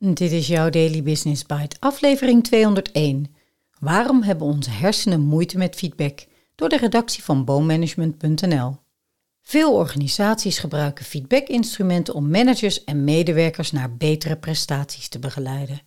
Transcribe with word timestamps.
Dit 0.00 0.32
is 0.32 0.46
jouw 0.46 0.70
Daily 0.70 1.02
Business 1.02 1.46
Bite, 1.46 1.76
aflevering 1.78 2.44
201. 2.44 3.34
Waarom 3.80 4.22
hebben 4.22 4.46
onze 4.46 4.70
hersenen 4.70 5.20
moeite 5.20 5.58
met 5.58 5.76
feedback? 5.76 6.26
Door 6.54 6.68
de 6.68 6.76
redactie 6.76 7.24
van 7.24 7.44
boommanagement.nl. 7.44 8.76
Veel 9.42 9.72
organisaties 9.74 10.58
gebruiken 10.58 11.04
feedbackinstrumenten 11.04 12.14
om 12.14 12.30
managers 12.30 12.84
en 12.84 13.04
medewerkers 13.04 13.72
naar 13.72 13.96
betere 13.96 14.36
prestaties 14.36 15.08
te 15.08 15.18
begeleiden. 15.18 15.80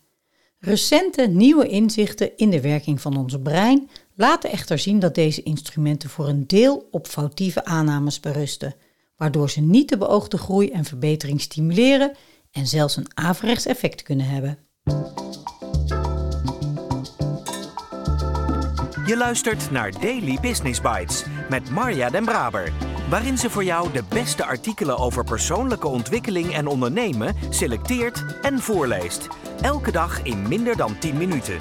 Recente 0.60 1.28
nieuwe 1.28 1.68
inzichten 1.68 2.38
in 2.38 2.50
de 2.50 2.62
werking 2.62 3.02
van 3.02 3.18
ons 3.18 3.36
brein 3.44 3.90
laten 4.16 4.52
echter 4.52 4.80
zien 4.80 5.00
dat 5.00 5.16
deze 5.16 5.44
instrumenten 5.44 6.10
voor 6.10 6.28
een 6.28 6.48
deel 6.48 6.88
op 6.92 7.08
foutieve 7.08 7.66
aannames 7.66 8.20
berusten, 8.20 8.76
waardoor 9.16 9.50
ze 9.50 9.62
niet 9.62 9.90
de 9.90 9.98
beoogde 9.98 10.38
groei 10.38 10.70
en 10.70 10.86
verbetering 10.86 11.42
stimuleren 11.42 12.16
en 12.52 12.68
zelfs 12.68 12.96
een 12.96 13.12
averechts 13.13 13.65
effect 13.65 14.04
kunnen 14.04 14.26
hebben. 14.26 14.58
Je 19.05 19.18
luistert 19.18 19.72
naar 19.72 19.91
Daily 19.91 20.38
Business 20.41 20.82
Bites 20.82 21.24
met 21.50 21.70
Marja 21.70 22.10
Den 22.10 22.26
Braber, 22.26 22.72
waarin 23.10 23.38
ze 23.38 23.50
voor 23.50 23.64
jou 23.64 23.91
de 23.91 24.04
beste 24.10 24.46
artikelen 24.46 24.98
over 24.98 25.24
persoonlijke 25.24 25.88
ontwikkeling 25.88 26.54
en 26.54 26.68
ondernemen 26.68 27.36
selecteert 27.50 28.26
en 28.41 28.60
voorleest. 28.60 29.27
Elke 29.62 29.91
dag 29.91 30.24
in 30.24 30.48
minder 30.48 30.77
dan 30.77 30.99
10 30.99 31.18
minuten. 31.18 31.60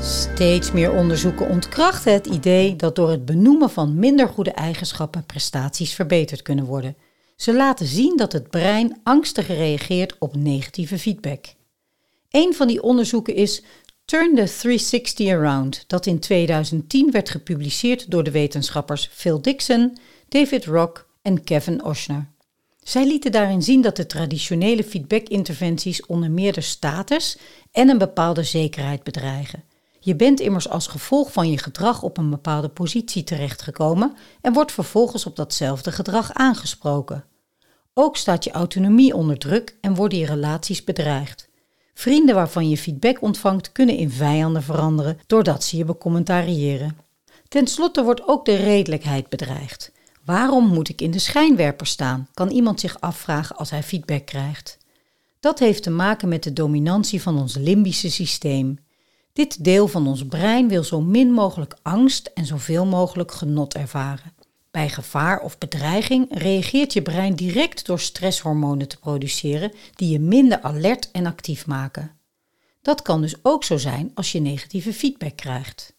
Steeds 0.00 0.72
meer 0.72 0.92
onderzoeken 0.92 1.48
ontkrachten 1.48 2.12
het 2.12 2.26
idee 2.26 2.76
dat 2.76 2.96
door 2.96 3.10
het 3.10 3.24
benoemen 3.24 3.70
van 3.70 3.98
minder 3.98 4.28
goede 4.28 4.52
eigenschappen 4.52 5.26
prestaties 5.26 5.94
verbeterd 5.94 6.42
kunnen 6.42 6.64
worden. 6.64 6.96
Ze 7.36 7.54
laten 7.54 7.86
zien 7.86 8.16
dat 8.16 8.32
het 8.32 8.50
brein 8.50 9.00
angstig 9.02 9.46
reageert 9.46 10.16
op 10.18 10.36
negatieve 10.36 10.98
feedback. 10.98 11.46
Een 12.30 12.54
van 12.54 12.66
die 12.66 12.82
onderzoeken 12.82 13.34
is 13.34 13.62
Turn 14.04 14.34
the 14.34 14.44
360 14.58 15.28
Around, 15.28 15.84
dat 15.86 16.06
in 16.06 16.18
2010 16.18 17.10
werd 17.10 17.30
gepubliceerd 17.30 18.10
door 18.10 18.24
de 18.24 18.30
wetenschappers 18.30 19.08
Phil 19.12 19.42
Dixon, 19.42 19.98
David 20.28 20.64
Rock 20.64 21.08
en 21.22 21.44
Kevin 21.44 21.84
Oshner. 21.84 22.28
Zij 22.82 23.06
lieten 23.06 23.32
daarin 23.32 23.62
zien 23.62 23.80
dat 23.80 23.96
de 23.96 24.06
traditionele 24.06 24.84
feedback-interventies 24.84 26.06
onder 26.06 26.30
meer 26.30 26.52
de 26.52 26.60
status 26.60 27.38
en 27.72 27.88
een 27.88 27.98
bepaalde 27.98 28.42
zekerheid 28.42 29.02
bedreigen. 29.02 29.64
Je 30.06 30.16
bent 30.16 30.40
immers 30.40 30.68
als 30.68 30.86
gevolg 30.86 31.32
van 31.32 31.50
je 31.50 31.58
gedrag 31.58 32.02
op 32.02 32.18
een 32.18 32.30
bepaalde 32.30 32.68
positie 32.68 33.24
terechtgekomen 33.24 34.16
en 34.40 34.52
wordt 34.52 34.72
vervolgens 34.72 35.26
op 35.26 35.36
datzelfde 35.36 35.92
gedrag 35.92 36.32
aangesproken. 36.32 37.24
Ook 37.94 38.16
staat 38.16 38.44
je 38.44 38.50
autonomie 38.50 39.14
onder 39.14 39.38
druk 39.38 39.76
en 39.80 39.94
worden 39.94 40.18
je 40.18 40.26
relaties 40.26 40.84
bedreigd. 40.84 41.48
Vrienden 41.94 42.34
waarvan 42.34 42.68
je 42.68 42.76
feedback 42.76 43.22
ontvangt 43.22 43.72
kunnen 43.72 43.96
in 43.96 44.10
vijanden 44.10 44.62
veranderen 44.62 45.18
doordat 45.26 45.64
ze 45.64 45.76
je 45.76 45.84
becommentariëren. 45.84 46.96
Ten 47.48 47.66
slotte 47.66 48.02
wordt 48.02 48.28
ook 48.28 48.44
de 48.44 48.56
redelijkheid 48.56 49.28
bedreigd. 49.28 49.92
Waarom 50.24 50.66
moet 50.66 50.88
ik 50.88 51.00
in 51.00 51.10
de 51.10 51.18
schijnwerper 51.18 51.86
staan? 51.86 52.28
Kan 52.34 52.50
iemand 52.50 52.80
zich 52.80 53.00
afvragen 53.00 53.56
als 53.56 53.70
hij 53.70 53.82
feedback 53.82 54.26
krijgt. 54.26 54.78
Dat 55.40 55.58
heeft 55.58 55.82
te 55.82 55.90
maken 55.90 56.28
met 56.28 56.42
de 56.42 56.52
dominantie 56.52 57.22
van 57.22 57.38
ons 57.38 57.54
limbische 57.54 58.10
systeem. 58.10 58.84
Dit 59.36 59.64
deel 59.64 59.88
van 59.88 60.06
ons 60.06 60.26
brein 60.26 60.68
wil 60.68 60.84
zo 60.84 61.00
min 61.00 61.32
mogelijk 61.32 61.76
angst 61.82 62.30
en 62.34 62.46
zoveel 62.46 62.86
mogelijk 62.86 63.32
genot 63.32 63.74
ervaren. 63.74 64.32
Bij 64.70 64.88
gevaar 64.88 65.40
of 65.40 65.58
bedreiging 65.58 66.26
reageert 66.30 66.92
je 66.92 67.02
brein 67.02 67.34
direct 67.34 67.86
door 67.86 68.00
stresshormonen 68.00 68.88
te 68.88 68.98
produceren 68.98 69.72
die 69.94 70.10
je 70.10 70.18
minder 70.18 70.60
alert 70.62 71.10
en 71.10 71.26
actief 71.26 71.66
maken. 71.66 72.10
Dat 72.82 73.02
kan 73.02 73.20
dus 73.20 73.34
ook 73.42 73.64
zo 73.64 73.76
zijn 73.76 74.10
als 74.14 74.32
je 74.32 74.40
negatieve 74.40 74.92
feedback 74.92 75.36
krijgt. 75.36 75.94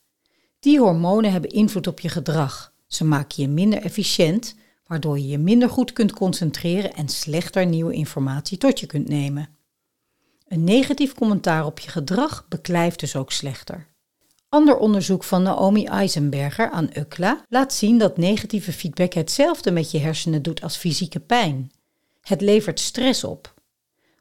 Die 0.59 0.79
hormonen 0.79 1.31
hebben 1.31 1.49
invloed 1.49 1.87
op 1.87 1.99
je 1.99 2.09
gedrag. 2.09 2.73
Ze 2.87 3.05
maken 3.05 3.41
je 3.41 3.49
minder 3.49 3.81
efficiënt, 3.81 4.55
waardoor 4.85 5.19
je 5.19 5.27
je 5.27 5.37
minder 5.37 5.69
goed 5.69 5.93
kunt 5.93 6.11
concentreren 6.11 6.93
en 6.93 7.09
slechter 7.09 7.65
nieuwe 7.65 7.93
informatie 7.93 8.57
tot 8.57 8.79
je 8.79 8.85
kunt 8.85 9.07
nemen. 9.07 9.56
Een 10.47 10.63
negatief 10.63 11.13
commentaar 11.13 11.65
op 11.65 11.79
je 11.79 11.89
gedrag 11.89 12.45
beklijft 12.49 12.99
dus 12.99 13.15
ook 13.15 13.31
slechter. 13.31 13.87
Ander 14.49 14.77
onderzoek 14.77 15.23
van 15.23 15.43
Naomi 15.43 15.85
Eisenberger 15.85 16.69
aan 16.69 16.89
UCLA 16.93 17.45
laat 17.49 17.73
zien 17.73 17.97
dat 17.97 18.17
negatieve 18.17 18.73
feedback 18.73 19.13
hetzelfde 19.13 19.71
met 19.71 19.91
je 19.91 19.99
hersenen 19.99 20.41
doet 20.41 20.61
als 20.61 20.77
fysieke 20.77 21.19
pijn. 21.19 21.71
Het 22.21 22.41
levert 22.41 22.79
stress 22.79 23.23
op. 23.23 23.53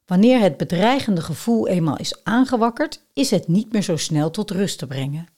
Wanneer 0.07 0.41
het 0.41 0.57
bedreigende 0.57 1.21
gevoel 1.21 1.69
eenmaal 1.69 1.99
is 1.99 2.25
aangewakkerd, 2.25 3.03
is 3.13 3.31
het 3.31 3.49
niet 3.49 3.73
meer 3.73 3.83
zo 3.83 3.97
snel 3.97 4.31
tot 4.31 4.51
rust 4.51 4.79
te 4.79 4.87
brengen. 4.87 5.29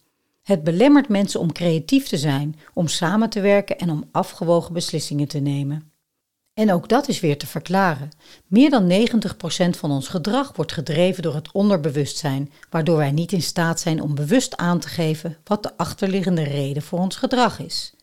Het 0.42 0.64
belemmert 0.64 1.08
mensen 1.08 1.40
om 1.40 1.52
creatief 1.52 2.08
te 2.08 2.16
zijn, 2.16 2.56
om 2.74 2.88
samen 2.88 3.30
te 3.30 3.40
werken 3.40 3.78
en 3.78 3.90
om 3.90 4.04
afgewogen 4.12 4.72
beslissingen 4.72 5.28
te 5.28 5.38
nemen. 5.38 5.87
En 6.58 6.72
ook 6.72 6.88
dat 6.88 7.08
is 7.08 7.20
weer 7.20 7.38
te 7.38 7.46
verklaren. 7.46 8.08
Meer 8.46 8.70
dan 8.70 8.90
90% 8.90 9.78
van 9.78 9.90
ons 9.90 10.08
gedrag 10.08 10.52
wordt 10.56 10.72
gedreven 10.72 11.22
door 11.22 11.34
het 11.34 11.52
onderbewustzijn, 11.52 12.52
waardoor 12.70 12.96
wij 12.96 13.10
niet 13.10 13.32
in 13.32 13.42
staat 13.42 13.80
zijn 13.80 14.02
om 14.02 14.14
bewust 14.14 14.56
aan 14.56 14.78
te 14.78 14.88
geven 14.88 15.36
wat 15.44 15.62
de 15.62 15.76
achterliggende 15.76 16.42
reden 16.42 16.82
voor 16.82 16.98
ons 16.98 17.16
gedrag 17.16 17.58
is. 17.58 17.94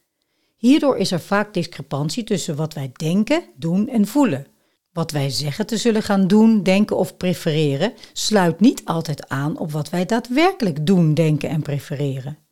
Hierdoor 0.56 0.98
is 0.98 1.12
er 1.12 1.20
vaak 1.20 1.54
discrepantie 1.54 2.24
tussen 2.24 2.56
wat 2.56 2.74
wij 2.74 2.92
denken, 2.94 3.44
doen 3.56 3.88
en 3.90 4.08
voelen. 4.08 4.48
Wat 4.94 5.12
wij 5.12 5.30
zeggen 5.30 5.66
te 5.66 5.78
zullen 5.78 6.04
gaan 6.04 6.28
doen, 6.28 6.64
denken 6.64 6.98
of 6.98 7.18
prefereren, 7.18 7.94
sluit 8.14 8.60
niet 8.60 8.86
altijd 8.86 9.30
aan 9.30 9.58
op 9.58 9.72
wat 9.72 9.90
wij 9.90 10.06
daadwerkelijk 10.06 10.86
doen, 10.86 11.14
denken 11.14 11.50
en 11.50 11.62
prefereren. 11.62 12.45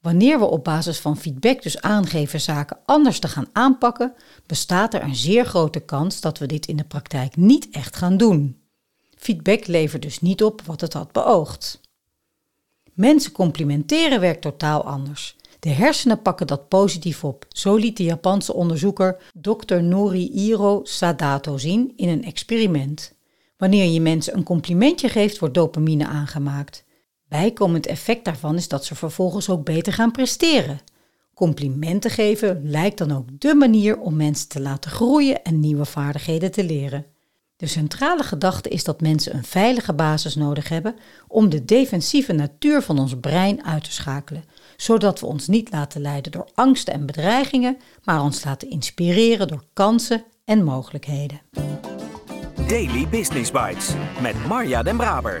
Wanneer 0.00 0.38
we 0.38 0.44
op 0.44 0.64
basis 0.64 0.98
van 0.98 1.16
feedback 1.16 1.62
dus 1.62 1.80
aangeven 1.80 2.40
zaken 2.40 2.78
anders 2.84 3.18
te 3.18 3.28
gaan 3.28 3.48
aanpakken, 3.52 4.14
bestaat 4.46 4.94
er 4.94 5.02
een 5.02 5.16
zeer 5.16 5.44
grote 5.44 5.80
kans 5.80 6.20
dat 6.20 6.38
we 6.38 6.46
dit 6.46 6.66
in 6.66 6.76
de 6.76 6.84
praktijk 6.84 7.36
niet 7.36 7.68
echt 7.70 7.96
gaan 7.96 8.16
doen. 8.16 8.60
Feedback 9.16 9.66
levert 9.66 10.02
dus 10.02 10.20
niet 10.20 10.42
op 10.42 10.62
wat 10.62 10.80
het 10.80 10.92
had 10.92 11.12
beoogd. 11.12 11.80
Mensen 12.92 13.32
complimenteren 13.32 14.20
werkt 14.20 14.42
totaal 14.42 14.84
anders. 14.84 15.36
De 15.60 15.68
hersenen 15.68 16.22
pakken 16.22 16.46
dat 16.46 16.68
positief 16.68 17.24
op, 17.24 17.46
zo 17.48 17.76
liet 17.76 17.96
de 17.96 18.04
Japanse 18.04 18.54
onderzoeker 18.54 19.22
Dr. 19.40 19.82
Norihiro 19.82 20.80
Sadato 20.84 21.58
zien 21.58 21.92
in 21.96 22.08
een 22.08 22.24
experiment. 22.24 23.12
Wanneer 23.56 23.84
je 23.84 24.00
mensen 24.00 24.36
een 24.36 24.42
complimentje 24.42 25.08
geeft, 25.08 25.38
wordt 25.38 25.54
dopamine 25.54 26.06
aangemaakt. 26.06 26.84
Bijkomend 27.28 27.86
effect 27.86 28.24
daarvan 28.24 28.56
is 28.56 28.68
dat 28.68 28.84
ze 28.84 28.94
vervolgens 28.94 29.48
ook 29.48 29.64
beter 29.64 29.92
gaan 29.92 30.10
presteren. 30.10 30.80
Complimenten 31.34 32.10
geven 32.10 32.70
lijkt 32.70 32.98
dan 32.98 33.12
ook 33.12 33.40
dé 33.40 33.54
manier 33.54 33.98
om 33.98 34.16
mensen 34.16 34.48
te 34.48 34.60
laten 34.60 34.90
groeien 34.90 35.42
en 35.42 35.60
nieuwe 35.60 35.84
vaardigheden 35.84 36.50
te 36.50 36.64
leren. 36.64 37.06
De 37.56 37.66
centrale 37.66 38.22
gedachte 38.22 38.68
is 38.68 38.84
dat 38.84 39.00
mensen 39.00 39.34
een 39.34 39.44
veilige 39.44 39.92
basis 39.92 40.34
nodig 40.34 40.68
hebben 40.68 40.94
om 41.28 41.48
de 41.48 41.64
defensieve 41.64 42.32
natuur 42.32 42.82
van 42.82 42.98
ons 42.98 43.14
brein 43.20 43.64
uit 43.64 43.84
te 43.84 43.92
schakelen, 43.92 44.44
zodat 44.76 45.20
we 45.20 45.26
ons 45.26 45.46
niet 45.46 45.70
laten 45.70 46.00
leiden 46.00 46.32
door 46.32 46.48
angsten 46.54 46.94
en 46.94 47.06
bedreigingen, 47.06 47.76
maar 48.04 48.22
ons 48.22 48.44
laten 48.44 48.70
inspireren 48.70 49.48
door 49.48 49.64
kansen 49.72 50.24
en 50.44 50.64
mogelijkheden. 50.64 51.40
Daily 52.68 53.08
Business 53.08 53.50
Bites 53.50 53.92
met 54.20 54.46
Marja 54.46 54.82
Den 54.82 54.96
Braber. 54.96 55.40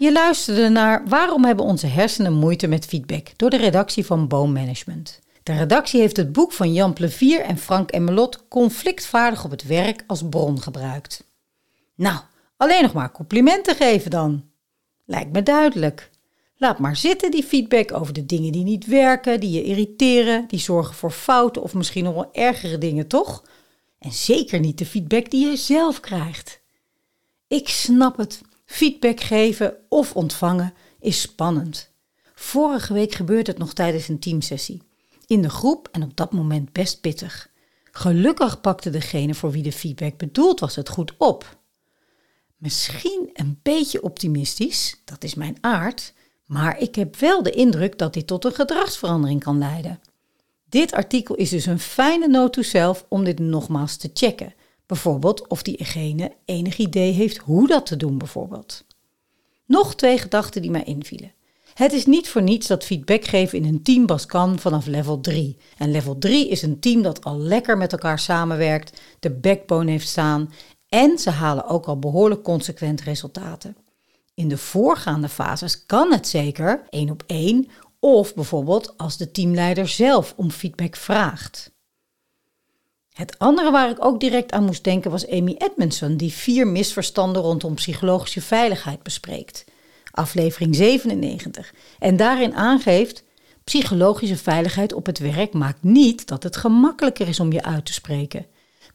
Je 0.00 0.12
luisterde 0.12 0.68
naar 0.68 1.08
Waarom 1.08 1.44
hebben 1.44 1.64
onze 1.64 1.86
hersenen 1.86 2.32
moeite 2.32 2.66
met 2.66 2.84
feedback 2.84 3.28
door 3.36 3.50
de 3.50 3.56
redactie 3.56 4.06
van 4.06 4.28
Boom 4.28 4.52
Management. 4.52 5.20
De 5.42 5.52
redactie 5.52 6.00
heeft 6.00 6.16
het 6.16 6.32
boek 6.32 6.52
van 6.52 6.72
Jan 6.72 6.92
Plevier 6.92 7.40
en 7.40 7.58
Frank 7.58 7.90
Emmelot 7.90 8.48
conflictvaardig 8.48 9.44
op 9.44 9.50
het 9.50 9.66
werk 9.66 10.04
als 10.06 10.28
bron 10.28 10.60
gebruikt. 10.60 11.24
Nou, 11.94 12.20
alleen 12.56 12.82
nog 12.82 12.92
maar 12.92 13.12
complimenten 13.12 13.74
geven 13.74 14.10
dan. 14.10 14.44
Lijkt 15.04 15.32
me 15.32 15.42
duidelijk. 15.42 16.10
Laat 16.56 16.78
maar 16.78 16.96
zitten 16.96 17.30
die 17.30 17.44
feedback 17.44 17.92
over 17.92 18.12
de 18.12 18.26
dingen 18.26 18.52
die 18.52 18.64
niet 18.64 18.86
werken, 18.86 19.40
die 19.40 19.50
je 19.50 19.64
irriteren, 19.64 20.44
die 20.48 20.60
zorgen 20.60 20.94
voor 20.94 21.10
fouten 21.10 21.62
of 21.62 21.74
misschien 21.74 22.04
nog 22.04 22.14
wel 22.14 22.28
ergere 22.32 22.78
dingen, 22.78 23.06
toch? 23.06 23.44
En 23.98 24.12
zeker 24.12 24.60
niet 24.60 24.78
de 24.78 24.86
feedback 24.86 25.30
die 25.30 25.48
je 25.48 25.56
zelf 25.56 26.00
krijgt. 26.00 26.60
Ik 27.48 27.68
snap 27.68 28.16
het. 28.16 28.40
Feedback 28.70 29.20
geven 29.20 29.76
of 29.88 30.14
ontvangen 30.14 30.74
is 31.00 31.20
spannend. 31.20 31.90
Vorige 32.34 32.92
week 32.92 33.14
gebeurde 33.14 33.50
het 33.50 33.60
nog 33.60 33.72
tijdens 33.72 34.08
een 34.08 34.18
teamsessie. 34.18 34.82
In 35.26 35.42
de 35.42 35.50
groep 35.50 35.88
en 35.92 36.02
op 36.02 36.16
dat 36.16 36.32
moment 36.32 36.72
best 36.72 37.00
pittig. 37.00 37.50
Gelukkig 37.90 38.60
pakte 38.60 38.90
degene 38.90 39.34
voor 39.34 39.50
wie 39.50 39.62
de 39.62 39.72
feedback 39.72 40.16
bedoeld 40.16 40.60
was 40.60 40.76
het 40.76 40.88
goed 40.88 41.12
op. 41.18 41.58
Misschien 42.56 43.30
een 43.32 43.58
beetje 43.62 44.02
optimistisch, 44.02 45.00
dat 45.04 45.24
is 45.24 45.34
mijn 45.34 45.56
aard, 45.60 46.12
maar 46.46 46.78
ik 46.78 46.94
heb 46.94 47.16
wel 47.16 47.42
de 47.42 47.50
indruk 47.50 47.98
dat 47.98 48.12
dit 48.12 48.26
tot 48.26 48.44
een 48.44 48.54
gedragsverandering 48.54 49.42
kan 49.42 49.58
leiden. 49.58 50.00
Dit 50.68 50.92
artikel 50.92 51.34
is 51.34 51.50
dus 51.50 51.66
een 51.66 51.80
fijne 51.80 52.28
noot 52.28 52.52
to 52.52 52.62
self 52.62 53.06
om 53.08 53.24
dit 53.24 53.38
nogmaals 53.38 53.96
te 53.96 54.10
checken. 54.14 54.54
Bijvoorbeeld 54.90 55.48
of 55.48 55.62
diegene 55.62 56.32
enig 56.44 56.78
idee 56.78 57.12
heeft 57.12 57.36
hoe 57.36 57.66
dat 57.66 57.86
te 57.86 57.96
doen, 57.96 58.18
bijvoorbeeld. 58.18 58.84
Nog 59.66 59.94
twee 59.94 60.18
gedachten 60.18 60.62
die 60.62 60.70
mij 60.70 60.84
invielen. 60.84 61.32
Het 61.74 61.92
is 61.92 62.06
niet 62.06 62.28
voor 62.28 62.42
niets 62.42 62.66
dat 62.66 62.84
feedback 62.84 63.24
geven 63.24 63.58
in 63.58 63.64
een 63.64 63.82
team 63.82 64.06
kan 64.26 64.58
vanaf 64.58 64.86
level 64.86 65.20
3. 65.20 65.56
En 65.78 65.90
level 65.90 66.18
3 66.18 66.48
is 66.48 66.62
een 66.62 66.80
team 66.80 67.02
dat 67.02 67.24
al 67.24 67.38
lekker 67.38 67.76
met 67.76 67.92
elkaar 67.92 68.18
samenwerkt, 68.18 69.00
de 69.20 69.30
backbone 69.30 69.90
heeft 69.90 70.08
staan 70.08 70.52
en 70.88 71.18
ze 71.18 71.30
halen 71.30 71.66
ook 71.66 71.86
al 71.86 71.98
behoorlijk 71.98 72.42
consequent 72.42 73.00
resultaten. 73.00 73.76
In 74.34 74.48
de 74.48 74.58
voorgaande 74.58 75.28
fases 75.28 75.86
kan 75.86 76.12
het 76.12 76.28
zeker 76.28 76.82
één 76.88 77.10
op 77.10 77.22
één 77.26 77.68
of 77.98 78.34
bijvoorbeeld 78.34 78.94
als 78.96 79.16
de 79.16 79.30
teamleider 79.30 79.88
zelf 79.88 80.34
om 80.36 80.50
feedback 80.50 80.96
vraagt. 80.96 81.72
Het 83.20 83.38
andere 83.38 83.70
waar 83.70 83.90
ik 83.90 84.04
ook 84.04 84.20
direct 84.20 84.52
aan 84.52 84.64
moest 84.64 84.84
denken 84.84 85.10
was 85.10 85.28
Amy 85.28 85.54
Edmondson, 85.58 86.16
die 86.16 86.32
vier 86.32 86.66
misverstanden 86.66 87.42
rondom 87.42 87.74
psychologische 87.74 88.40
veiligheid 88.40 89.02
bespreekt. 89.02 89.64
Aflevering 90.10 90.74
97. 90.76 91.74
En 91.98 92.16
daarin 92.16 92.54
aangeeft: 92.54 93.24
psychologische 93.64 94.36
veiligheid 94.36 94.92
op 94.92 95.06
het 95.06 95.18
werk 95.18 95.52
maakt 95.52 95.82
niet 95.82 96.26
dat 96.26 96.42
het 96.42 96.56
gemakkelijker 96.56 97.28
is 97.28 97.40
om 97.40 97.52
je 97.52 97.62
uit 97.62 97.84
te 97.84 97.92
spreken. 97.92 98.46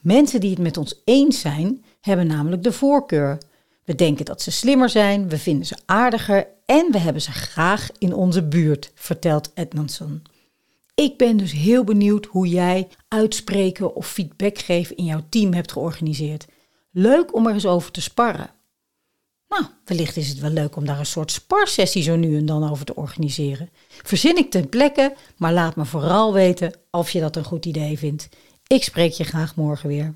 Mensen 0.02 0.40
die 0.40 0.50
het 0.50 0.60
met 0.60 0.78
ons 0.78 1.02
eens 1.04 1.40
zijn, 1.40 1.86
hebben 2.02 2.28
namelijk 2.28 2.64
de 2.64 2.72
voorkeur. 2.72 3.38
We 3.84 3.96
denken 3.96 4.26
dat 4.26 4.42
ze 4.42 4.52
slimmer 4.52 4.90
zijn, 4.90 5.30
we 5.30 5.38
vinden 5.38 5.66
ze 5.66 5.78
aardiger 5.86 6.48
en 6.66 6.88
we 6.92 6.98
hebben 6.98 7.22
ze 7.22 7.32
graag 7.32 7.90
in 7.98 8.14
onze 8.14 8.44
buurt, 8.44 8.92
vertelt 8.96 9.52
Edmondson. 9.54 10.22
Ik 10.96 11.18
ben 11.18 11.38
dus 11.38 11.52
heel 11.52 11.84
benieuwd 11.84 12.26
hoe 12.26 12.48
jij 12.48 12.88
uitspreken 13.08 13.96
of 13.96 14.08
feedback 14.08 14.58
geven 14.58 14.96
in 14.96 15.06
jouw 15.06 15.24
team 15.30 15.54
hebt 15.54 15.72
georganiseerd. 15.72 16.46
Leuk 16.92 17.36
om 17.36 17.48
er 17.48 17.54
eens 17.54 17.66
over 17.66 17.92
te 17.92 18.02
sparren. 18.02 18.50
Nou, 19.48 19.66
wellicht 19.86 20.18
is 20.18 20.30
het 20.30 20.40
wel 20.40 20.50
leuk 20.50 20.76
om 20.76 20.86
daar 20.86 21.00
een 21.00 21.06
soort 21.06 21.32
sparsessie 21.32 22.04
zo 22.04 22.16
nu 22.16 22.38
en 22.38 22.46
dan 22.46 22.70
over 22.70 22.86
te 22.86 22.96
organiseren. 22.96 23.70
Verzin 23.88 24.38
ik 24.38 24.52
ten 24.52 24.70
plekke, 24.70 25.16
maar 25.38 25.54
laat 25.54 25.76
me 25.76 25.86
vooral 25.86 26.34
weten 26.34 26.74
of 26.92 27.10
je 27.10 27.20
dat 27.20 27.36
een 27.36 27.44
goed 27.44 27.66
idee 27.66 27.98
vindt. 27.98 28.30
Ik 28.68 28.84
spreek 28.84 29.12
je 29.12 29.24
graag 29.24 29.56
morgen 29.56 29.88
weer. 29.88 30.16